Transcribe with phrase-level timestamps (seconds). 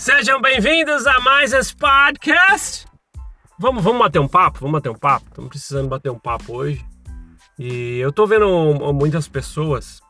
[0.00, 2.86] Sejam bem-vindos a mais esse podcast.
[3.58, 4.60] Vamos, vamos bater um papo?
[4.60, 5.26] Vamos bater um papo?
[5.28, 6.82] Estamos precisando bater um papo hoje.
[7.58, 8.48] E eu tô vendo
[8.94, 10.00] muitas pessoas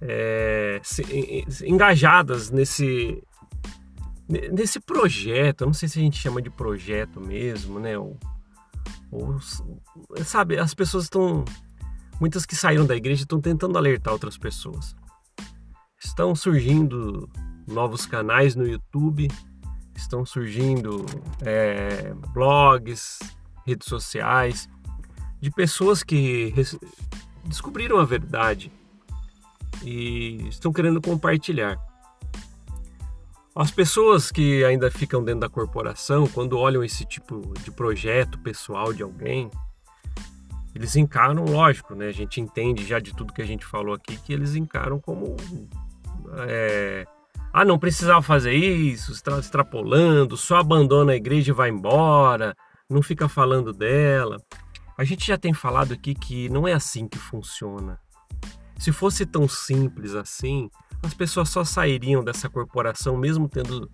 [0.00, 1.02] é, se,
[1.66, 3.20] engajadas nesse
[4.28, 5.62] nesse projeto.
[5.62, 7.98] Eu não sei se a gente chama de projeto mesmo, né?
[7.98, 8.16] Ou,
[9.10, 9.40] ou
[10.24, 11.44] sabe, as pessoas estão
[12.20, 14.94] muitas que saíram da igreja estão tentando alertar outras pessoas.
[16.00, 17.28] Estão surgindo
[17.72, 19.28] novos canais no YouTube,
[19.96, 21.04] estão surgindo
[21.40, 23.18] é, blogs,
[23.66, 24.68] redes sociais,
[25.40, 26.54] de pessoas que
[27.44, 28.70] descobriram a verdade
[29.82, 31.76] e estão querendo compartilhar.
[33.54, 38.94] As pessoas que ainda ficam dentro da corporação, quando olham esse tipo de projeto pessoal
[38.94, 39.50] de alguém,
[40.74, 42.06] eles encaram, lógico, né?
[42.06, 45.36] A gente entende já de tudo que a gente falou aqui que eles encaram como
[46.48, 47.04] é,
[47.52, 52.56] ah, não precisava fazer isso, extrapolando, só abandona a igreja e vai embora,
[52.88, 54.38] não fica falando dela.
[54.96, 57.98] A gente já tem falado aqui que não é assim que funciona.
[58.78, 60.70] Se fosse tão simples assim,
[61.02, 63.90] as pessoas só sairiam dessa corporação, mesmo tendo,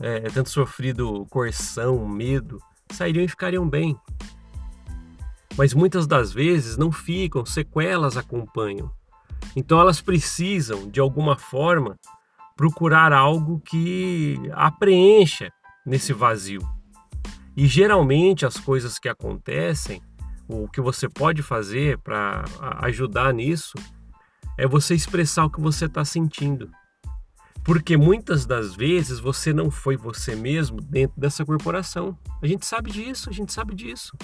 [0.00, 2.58] é, tendo sofrido coerção, medo,
[2.92, 3.98] sairiam e ficariam bem.
[5.56, 8.90] Mas muitas das vezes não ficam, sequelas acompanham.
[9.56, 11.98] Então elas precisam, de alguma forma,
[12.56, 15.52] procurar algo que a preencha
[15.84, 16.66] nesse vazio.
[17.56, 20.02] E geralmente as coisas que acontecem,
[20.48, 22.44] o que você pode fazer para
[22.82, 23.74] ajudar nisso,
[24.58, 26.70] é você expressar o que você está sentindo.
[27.62, 32.16] Porque muitas das vezes você não foi você mesmo dentro dessa corporação.
[32.40, 34.16] A gente sabe disso, a gente sabe disso.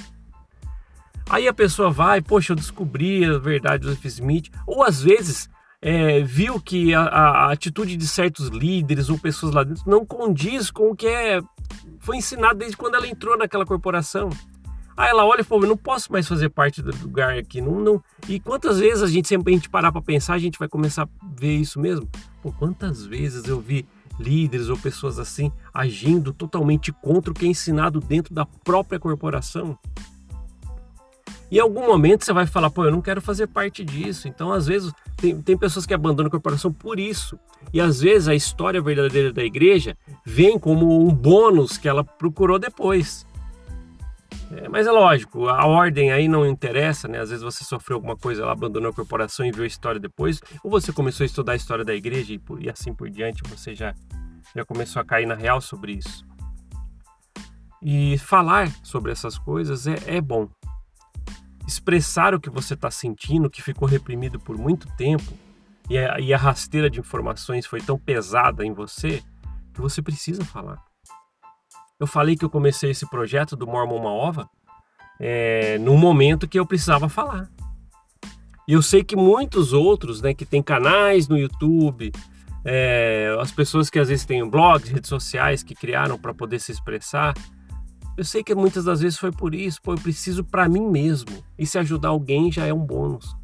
[1.29, 4.49] Aí a pessoa vai, poxa, eu descobri a verdade do Smith.
[4.67, 5.51] Ou às vezes
[5.83, 10.71] é, viu que a, a, atitude de certos líderes ou pessoas lá dentro não condiz
[10.71, 11.43] com o que é,
[11.99, 14.31] foi ensinado desde quando ela entrou naquela corporação.
[14.97, 17.61] Aí ela olha e fala, não posso mais fazer parte do lugar aqui.
[17.61, 18.03] Não, não.
[18.29, 21.03] E quantas vezes a gente sempre a gente parar para pensar, a gente vai começar
[21.03, 22.09] a ver isso mesmo?
[22.41, 23.87] Pô, quantas vezes eu vi
[24.21, 29.77] líderes ou pessoas assim agindo totalmente contra o que é ensinado dentro da própria corporação?
[31.53, 34.27] Em algum momento você vai falar, pô, eu não quero fazer parte disso.
[34.27, 37.39] Então, às vezes, tem, tem pessoas que abandonam a corporação por isso.
[37.75, 42.59] E às vezes a história verdadeira da igreja vem como um bônus que ela procurou
[42.59, 43.27] depois.
[44.51, 47.21] É, mas é lógico, a ordem aí não interessa, né?
[47.21, 50.41] Às vezes você sofreu alguma coisa, ela abandonou a corporação e viu a história depois,
[50.65, 53.75] ou você começou a estudar a história da igreja e, e assim por diante, você
[53.75, 53.95] já,
[54.57, 56.25] já começou a cair na real sobre isso.
[57.83, 60.49] E falar sobre essas coisas é, é bom,
[61.73, 65.33] expressar o que você está sentindo, que ficou reprimido por muito tempo,
[65.91, 69.23] e a, e a rasteira de informações foi tão pesada em você,
[69.75, 70.79] que você precisa falar.
[71.99, 74.49] Eu falei que eu comecei esse projeto do Mormon Uma Ova
[75.21, 77.49] é, no momento que eu precisava falar.
[78.67, 82.13] E eu sei que muitos outros, né, que têm canais no YouTube,
[82.65, 86.71] é, as pessoas que às vezes têm blogs, redes sociais que criaram para poder se
[86.73, 87.35] expressar,
[88.17, 91.43] eu sei que muitas das vezes foi por isso, pô, eu preciso para mim mesmo.
[91.59, 93.35] E se ajudar alguém já é um bônus.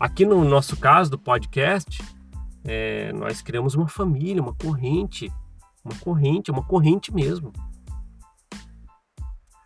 [0.00, 2.02] Aqui no nosso caso do podcast,
[2.64, 5.32] é, nós criamos uma família, uma corrente,
[5.84, 7.52] uma corrente, uma corrente mesmo.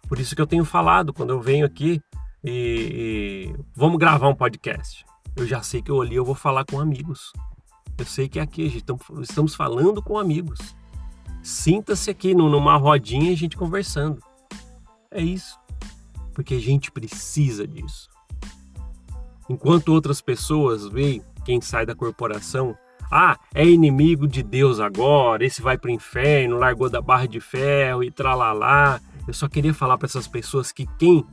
[0.08, 2.00] Por isso que eu tenho falado quando eu venho aqui
[2.42, 5.04] e, e vamos gravar um podcast.
[5.34, 7.32] Eu já sei que eu olhei, eu vou falar com amigos.
[7.98, 8.82] Eu sei que é aqui
[9.20, 10.76] estamos falando com amigos.
[11.46, 14.20] Sinta-se aqui numa rodinha e a gente conversando.
[15.12, 15.56] É isso.
[16.34, 18.08] Porque a gente precisa disso.
[19.48, 22.76] Enquanto outras pessoas veem quem sai da corporação,
[23.12, 27.38] ah, é inimigo de Deus agora, esse vai para o inferno, largou da barra de
[27.38, 29.00] ferro e tralalá.
[29.24, 31.24] Eu só queria falar para essas pessoas que quem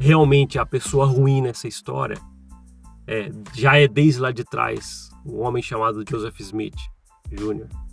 [0.00, 2.18] realmente é a pessoa ruim nessa história
[3.06, 6.74] é, já é desde lá de trás um homem chamado Joseph Smith
[7.30, 7.83] Jr.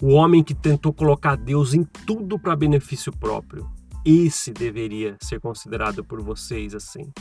[0.00, 3.70] O homem que tentou colocar Deus em tudo para benefício próprio.
[4.04, 7.12] Esse deveria ser considerado por vocês assim.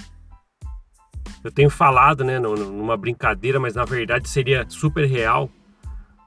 [1.44, 5.50] Eu tenho falado, né, numa brincadeira, mas na verdade seria super real.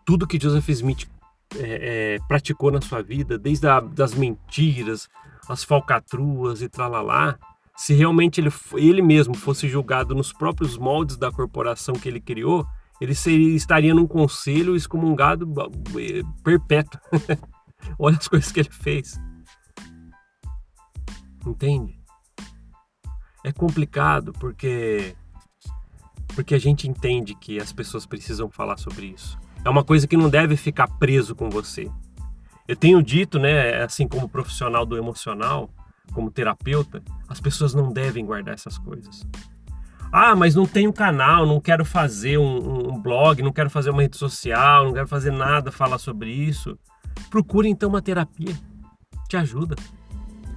[0.05, 1.09] Tudo que Joseph Smith
[1.57, 5.09] é, é, praticou na sua vida, desde a, das mentiras,
[5.49, 7.39] as falcatruas e tralalá,
[7.77, 12.67] se realmente ele, ele mesmo fosse julgado nos próprios moldes da corporação que ele criou,
[13.03, 15.45] ele seria, estaria num conselho excomungado
[16.45, 17.01] perpétuo.
[17.99, 19.21] Olha as coisas que ele fez.
[21.45, 22.01] Entende?
[23.45, 25.17] É complicado porque
[26.29, 29.37] porque a gente entende que as pessoas precisam falar sobre isso.
[29.65, 31.91] É uma coisa que não deve ficar preso com você.
[32.69, 35.69] Eu tenho dito, né, assim como profissional do emocional,
[36.13, 39.27] como terapeuta, as pessoas não devem guardar essas coisas.
[40.13, 44.03] Ah, mas não tenho canal, não quero fazer um, um, blog, não quero fazer uma
[44.03, 46.79] rede social, não quero fazer nada falar sobre isso.
[47.31, 48.55] Procure então uma terapia.
[49.27, 49.75] Te ajuda.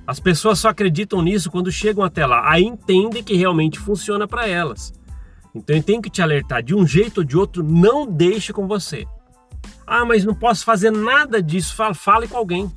[0.06, 2.52] As pessoas só acreditam nisso quando chegam até lá.
[2.52, 4.94] Aí entendem que realmente funciona para elas.
[5.56, 8.68] Então eu tenho que te alertar, de um jeito ou de outro, não deixe com
[8.68, 9.08] você.
[9.88, 11.74] Ah, mas não posso fazer nada disso.
[11.94, 12.70] Fale com alguém.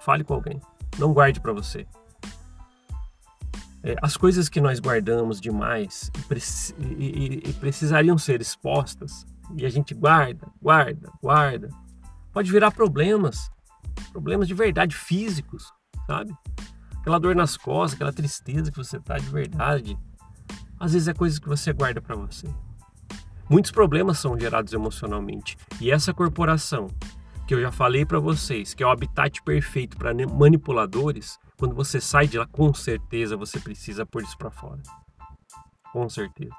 [0.00, 0.60] Fale com alguém.
[0.98, 1.86] Não guarde para você.
[3.84, 6.10] É, as coisas que nós guardamos demais
[6.78, 9.26] e, e, e precisariam ser expostas
[9.56, 11.68] e a gente guarda, guarda, guarda,
[12.32, 13.50] pode virar problemas,
[14.12, 15.72] problemas de verdade físicos,
[16.06, 16.32] sabe?
[17.00, 19.98] Aquela dor nas costas, aquela tristeza que você tá de verdade,
[20.78, 22.46] às vezes é coisas que você guarda para você.
[23.50, 26.86] Muitos problemas são gerados emocionalmente e essa corporação
[27.46, 32.00] que eu já falei para vocês, que é o habitat perfeito para manipuladores, quando você
[32.00, 34.82] sai de lá, com certeza você precisa pôr isso para fora.
[35.92, 36.50] Com certeza.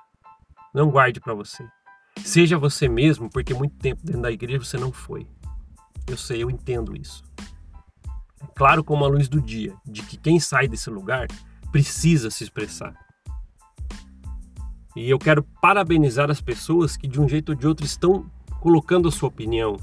[0.74, 1.68] Não guarde para você.
[2.24, 5.28] Seja você mesmo, porque muito tempo dentro da igreja você não foi.
[6.08, 7.22] Eu sei, eu entendo isso.
[8.42, 11.28] É claro como a luz do dia, de que quem sai desse lugar
[11.70, 12.96] precisa se expressar.
[14.96, 19.10] E eu quero parabenizar as pessoas que de um jeito ou de outro estão colocando
[19.10, 19.76] a sua opinião,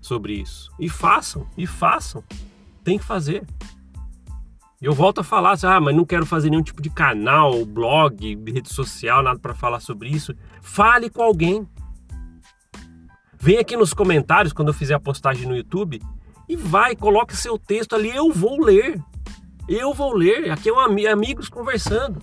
[0.00, 0.70] sobre isso.
[0.78, 2.22] E façam, e façam.
[2.84, 3.44] Tem que fazer.
[4.80, 8.34] Eu volto a falar, assim, ah, mas não quero fazer nenhum tipo de canal, blog,
[8.50, 10.34] rede social, nada para falar sobre isso.
[10.62, 11.68] Fale com alguém.
[13.38, 16.00] Vem aqui nos comentários quando eu fizer a postagem no YouTube
[16.48, 18.98] e vai, coloque seu texto ali, eu vou ler.
[19.68, 20.50] Eu vou ler.
[20.50, 22.20] Aqui é um am amigos conversando.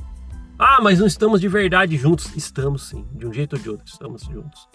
[0.57, 2.35] Ah, mas não estamos de verdade juntos.
[2.35, 4.67] Estamos sim, de um jeito ou de outro, estamos juntos.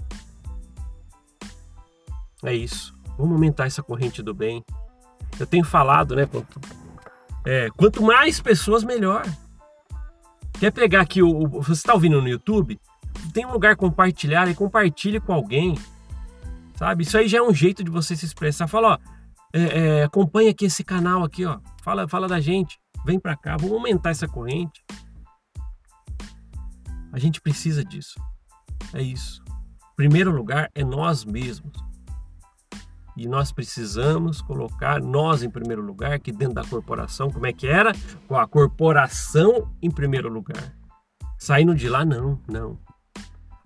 [2.44, 2.94] É isso.
[3.18, 4.64] Vamos aumentar essa corrente do bem.
[5.38, 6.26] Eu tenho falado, né?
[6.26, 6.60] Quanto,
[7.44, 9.24] é, quanto mais pessoas, melhor.
[10.58, 11.28] Quer pegar aqui o.
[11.28, 12.80] o você está ouvindo no YouTube?
[13.32, 15.76] Tem um lugar compartilhar e compartilhe com alguém.
[16.76, 17.02] Sabe?
[17.02, 18.66] Isso aí já é um jeito de você se expressar.
[18.66, 18.98] Fala, ó,
[19.52, 19.60] é,
[20.00, 21.58] é, acompanha aqui esse canal aqui, ó.
[21.82, 22.80] Fala, fala da gente.
[23.04, 24.84] Vem para cá, vamos aumentar essa corrente.
[27.12, 28.20] A gente precisa disso.
[28.94, 29.42] É isso.
[29.96, 31.72] Primeiro lugar é nós mesmos.
[33.16, 37.66] E nós precisamos colocar nós em primeiro lugar, que dentro da corporação, como é que
[37.66, 37.92] era?
[38.26, 40.74] Com a corporação em primeiro lugar.
[41.38, 42.78] Saindo de lá, não, não.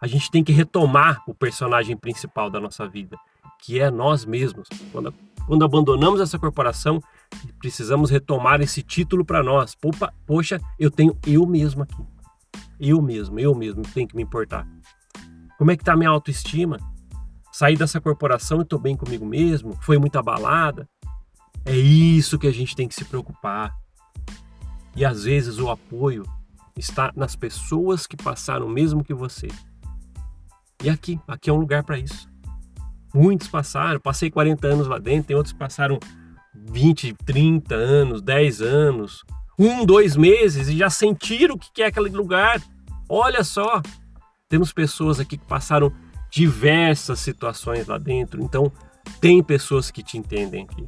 [0.01, 3.17] A gente tem que retomar o personagem principal da nossa vida,
[3.63, 4.69] que é nós mesmos.
[4.91, 5.15] Quando,
[5.47, 7.01] quando abandonamos essa corporação,
[7.59, 9.75] precisamos retomar esse título para nós.
[9.75, 12.03] Poxa, poxa, eu tenho eu mesmo aqui.
[12.79, 14.67] Eu mesmo, eu mesmo tenho que me importar.
[15.57, 16.79] Como é que está a minha autoestima?
[17.57, 20.87] Saí dessa corporação e estou bem comigo mesmo, foi muito abalada.
[21.65, 23.75] É isso que a gente tem que se preocupar.
[24.95, 26.23] E às vezes o apoio
[26.77, 29.49] está nas pessoas que passaram o mesmo que você.
[30.85, 32.29] E aqui, aqui é um lugar para isso.
[33.15, 35.99] Muitos passaram, passei 40 anos lá dentro, tem outros que passaram
[36.55, 39.25] 20, 30 anos, 10 anos,
[39.59, 42.61] um, dois meses e já sentiram o que é aquele lugar.
[43.09, 43.81] Olha só,
[44.47, 45.91] temos pessoas aqui que passaram
[46.31, 48.43] diversas situações lá dentro.
[48.43, 48.71] Então,
[49.21, 50.87] tem pessoas que te entendem aqui.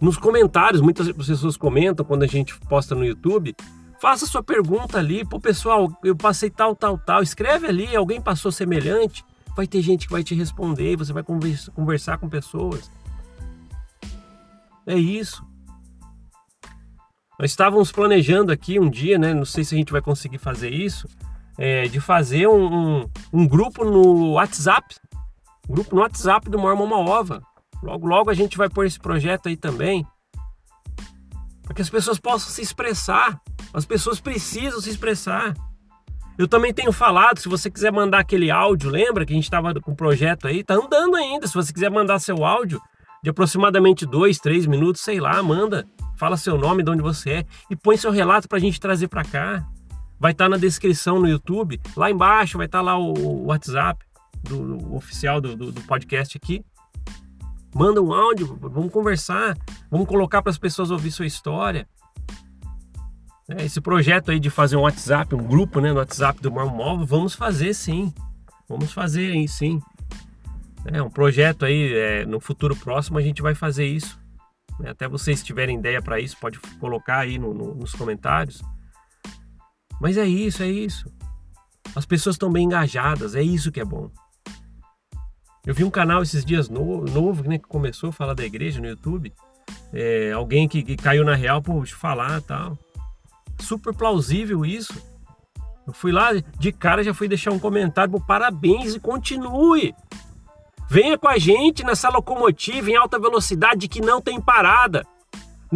[0.00, 3.54] Nos comentários, muitas pessoas comentam quando a gente posta no YouTube.
[4.00, 7.22] Faça sua pergunta ali, pô pessoal, eu passei tal, tal, tal.
[7.22, 9.24] Escreve ali, alguém passou semelhante.
[9.56, 12.90] Vai ter gente que vai te responder, você vai conversar com pessoas.
[14.86, 15.42] É isso.
[17.38, 19.32] Nós estávamos planejando aqui um dia, né?
[19.32, 21.08] Não sei se a gente vai conseguir fazer isso,
[21.58, 24.94] é, de fazer um, um, um, grupo no WhatsApp,
[25.68, 27.42] grupo no WhatsApp do Mormon Uma Ova.
[27.82, 30.06] Logo, logo a gente vai pôr esse projeto aí também,
[31.62, 33.40] para que as pessoas possam se expressar.
[33.72, 35.54] As pessoas precisam se expressar.
[36.38, 39.72] Eu também tenho falado, se você quiser mandar aquele áudio, lembra que a gente estava
[39.80, 41.46] com o projeto aí, tá andando ainda.
[41.46, 42.80] Se você quiser mandar seu áudio
[43.22, 45.86] de aproximadamente dois, três minutos, sei lá, manda.
[46.16, 49.08] Fala seu nome, de onde você é e põe seu relato para a gente trazer
[49.08, 49.66] para cá.
[50.18, 51.80] Vai estar tá na descrição no YouTube.
[51.96, 54.04] Lá embaixo vai estar tá lá o WhatsApp
[54.42, 56.64] do, do oficial do, do, do, podcast aqui.
[57.74, 59.56] Manda um áudio, vamos conversar,
[59.90, 61.86] vamos colocar para as pessoas ouvir sua história.
[63.48, 66.74] É, esse projeto aí de fazer um WhatsApp, um grupo né, no WhatsApp do Mormon
[66.74, 68.12] Móvel, vamos fazer sim.
[68.68, 69.80] Vamos fazer aí sim.
[70.86, 74.18] É um projeto aí, é, no futuro próximo a gente vai fazer isso.
[74.84, 78.62] Até vocês tiverem ideia para isso, pode colocar aí no, no, nos comentários.
[80.00, 81.10] Mas é isso, é isso.
[81.94, 84.10] As pessoas estão bem engajadas, é isso que é bom.
[85.64, 88.80] Eu vi um canal esses dias novo, novo né, que começou a falar da igreja
[88.80, 89.32] no YouTube.
[89.92, 92.78] É, alguém que, que, caiu na real por falar tal.
[93.58, 94.94] Super plausível isso.
[95.86, 99.94] Eu fui lá, de cara já fui deixar um comentário, parabéns e continue.
[100.88, 105.04] Venha com a gente nessa locomotiva em alta velocidade que não tem parada.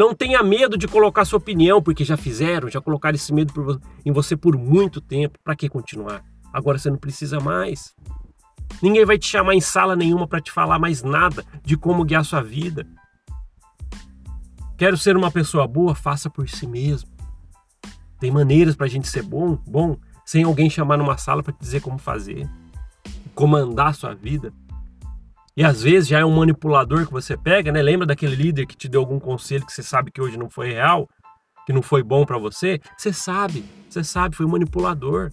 [0.01, 4.11] Não tenha medo de colocar sua opinião, porque já fizeram, já colocaram esse medo em
[4.11, 5.39] você por muito tempo.
[5.45, 6.25] Para que continuar?
[6.51, 7.95] Agora você não precisa mais.
[8.81, 12.25] Ninguém vai te chamar em sala nenhuma para te falar mais nada de como guiar
[12.25, 12.87] sua vida.
[14.79, 17.11] Quero ser uma pessoa boa, faça por si mesmo.
[18.19, 21.61] Tem maneiras para a gente ser bom, bom, sem alguém chamar numa sala para te
[21.61, 22.49] dizer como fazer,
[23.35, 24.51] comandar a sua vida.
[25.57, 27.83] E às vezes já é um manipulador que você pega, né?
[27.83, 30.73] Lembra daquele líder que te deu algum conselho que você sabe que hoje não foi
[30.73, 31.09] real,
[31.67, 32.81] que não foi bom para você?
[32.97, 35.31] Você sabe, você sabe, foi um manipulador.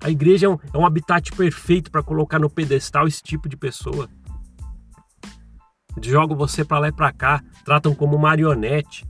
[0.00, 3.56] A igreja é um, é um habitat perfeito para colocar no pedestal esse tipo de
[3.56, 4.08] pessoa.
[6.00, 9.06] Jogam você para lá e para cá, tratam como marionete.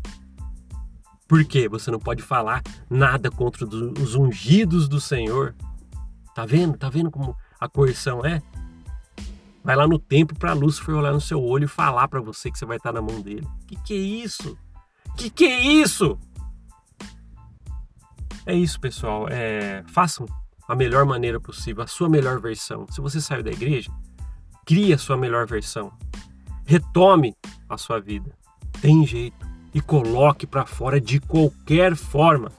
[1.29, 1.69] Por quê?
[1.69, 5.55] Você não pode falar nada contra os ungidos do Senhor.
[6.35, 6.77] Tá vendo?
[6.77, 8.43] Tá vendo como a coerção é?
[9.64, 12.59] Vai lá no templo para Lúcifer olhar no seu olho e falar para você que
[12.59, 13.47] você vai estar na mão dele.
[13.66, 14.59] Que que é isso?
[15.16, 16.19] Que que é isso?
[18.45, 19.28] É isso, pessoal.
[19.31, 20.26] É, façam
[20.66, 22.87] a melhor maneira possível, a sua melhor versão.
[22.90, 23.92] Se você saiu da igreja,
[24.66, 25.92] crie a sua melhor versão.
[26.64, 27.37] Retome
[27.69, 28.37] a sua vida.
[28.81, 32.50] Tem jeito e coloque para fora de qualquer forma.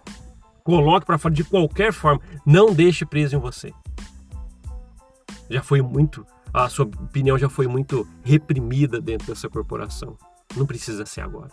[0.63, 2.21] Coloque para fora de qualquer forma.
[2.45, 3.73] Não deixe preso em você.
[5.49, 10.15] Já foi muito a sua opinião já foi muito reprimida dentro dessa corporação.
[10.55, 11.49] Não precisa ser agora.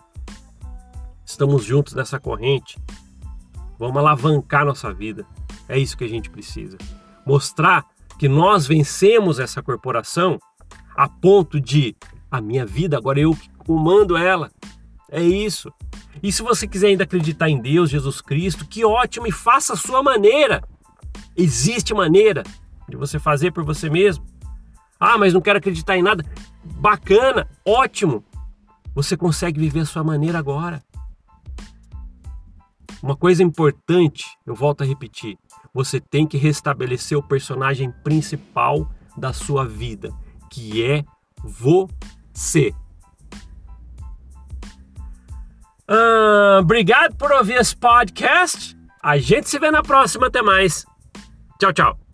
[1.24, 2.78] Estamos juntos nessa corrente.
[3.78, 5.26] Vamos alavancar nossa vida.
[5.68, 6.76] É isso que a gente precisa.
[7.24, 7.86] Mostrar
[8.18, 10.38] que nós vencemos essa corporação
[10.94, 11.96] a ponto de
[12.30, 14.50] a minha vida agora eu comando ela.
[15.10, 15.72] É isso.
[16.22, 19.76] E se você quiser ainda acreditar em Deus, Jesus Cristo, que ótimo e faça a
[19.76, 20.62] sua maneira.
[21.34, 22.42] Existe maneira
[22.88, 24.24] de você fazer por você mesmo.
[25.00, 26.22] Ah, mas não quero acreditar em nada.
[26.62, 28.22] Bacana, ótimo.
[28.94, 30.82] Você consegue viver a sua maneira agora.
[33.02, 35.38] Uma coisa importante, eu volto a repetir:
[35.72, 40.12] você tem que restabelecer o personagem principal da sua vida,
[40.50, 41.04] que é
[41.42, 42.74] você.
[45.88, 48.76] Ah, obrigado por ouvir esse podcast.
[49.02, 50.26] A gente se vê na próxima.
[50.26, 50.84] Até mais.
[51.58, 52.09] Tchau, tchau.